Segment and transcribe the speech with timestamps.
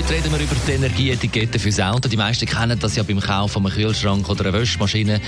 [0.00, 2.08] Heute reden wir über die Energieetikette fürs Auto.
[2.08, 5.20] Die meisten kennen das ja beim Kauf von einem Kühlschrank oder einer Wäschmaschine.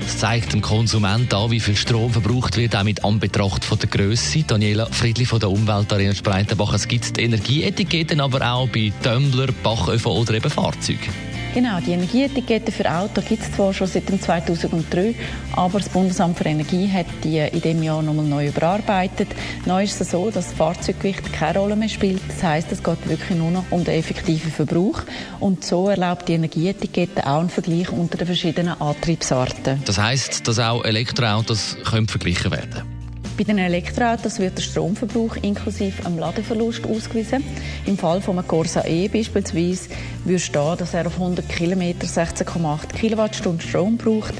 [0.00, 3.88] Das zeigt dem Konsument an, wie viel Strom verbraucht wird, auch mit Anbetracht von der
[3.88, 4.42] Größe.
[4.42, 6.74] Daniela Friedli von der Umweltarena Spreitenbach.
[6.74, 11.27] Es gibt Energieetiketten aber auch bei Tumbler, Backöfen oder eben Fahrzeugen.
[11.54, 15.14] Genau, die Energieetikette für Auto gibt es zwar schon seit 2003,
[15.56, 19.28] aber das Bundesamt für Energie hat die in diesem Jahr nochmal neu überarbeitet.
[19.64, 22.20] Neu ist es so, dass das Fahrzeuggewicht keine Rolle mehr spielt.
[22.28, 25.00] Das heißt, es geht wirklich nur noch um den effektiven Verbrauch.
[25.40, 29.82] Und so erlaubt die Energieetikette auch einen Vergleich unter den verschiedenen Antriebsarten.
[29.84, 32.98] Das heißt, dass auch Elektroautos können verglichen werden können?
[33.38, 37.44] Bei den Elektroautos wird der Stromverbrauch inklusive einem Ladeverlust ausgewiesen.
[37.86, 39.90] Im Fall von einem Corsa E beispielsweise
[40.38, 44.34] stehen, dass er auf 100 km 16,8 Kilowattstunden Strom braucht.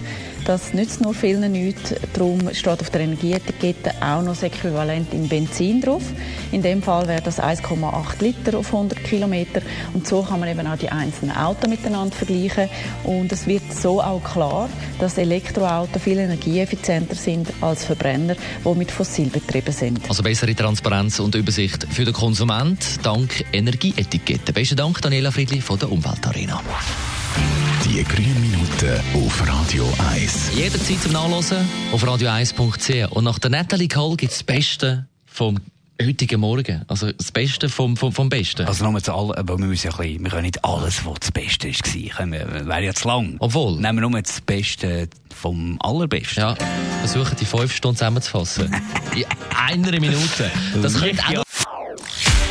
[0.48, 1.94] Das nützt nur vielen nichts.
[2.14, 6.02] Darum steht auf der Energieetikette auch noch das Äquivalent in Benzin drauf.
[6.52, 9.60] In dem Fall wäre das 1,8 Liter auf 100 Kilometer.
[9.92, 12.70] Und so kann man eben auch die einzelnen Autos miteinander vergleichen.
[13.04, 18.90] Und es wird so auch klar, dass Elektroautos viel energieeffizienter sind als Verbrenner, die mit
[18.90, 20.00] fossil betrieben sind.
[20.08, 24.54] Also bessere Transparenz und Übersicht für den Konsument dank Energieetikette.
[24.54, 26.62] Besten Dank, Daniela Friedli von der Umweltarena.
[27.84, 30.52] Die grünen Minuten auf Radio 1.
[30.56, 31.58] Jederzeit zum Nachlesen
[31.92, 33.12] auf radio1.ch.
[33.12, 35.58] Und nach der Natalie Cole gibt es das Beste vom
[36.02, 36.86] heutigen Morgen.
[36.88, 38.66] Also das Beste vom, vom, vom Besten.
[38.66, 41.14] Also nochmal zu allem, aber wir müssen ja ein bisschen, wir können nicht alles, was
[41.20, 42.30] das Beste war.
[42.66, 43.36] Wäre ja zu lang.
[43.38, 43.78] Obwohl.
[43.78, 46.44] Nehmen wir nur das Beste vom Allerbesten.
[46.44, 46.56] Ja,
[47.00, 48.74] versuchen die fünf Stunden zusammenzufassen.
[49.14, 50.50] In einer Minute.
[50.80, 51.47] Das könnte auch